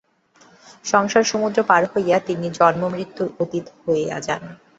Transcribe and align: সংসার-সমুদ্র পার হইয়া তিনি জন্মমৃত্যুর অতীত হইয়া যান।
সংসার-সমুদ্র 0.85 1.59
পার 1.63 1.83
হইয়া 1.91 2.17
তিনি 2.27 2.47
জন্মমৃত্যুর 2.57 3.29
অতীত 3.39 3.65
হইয়া 3.83 4.17
যান। 4.19 4.43